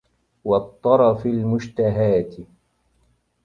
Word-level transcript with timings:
وَالطُّرَفِ 0.43 1.25
الْمُشْتَهَاةِ 1.25 2.37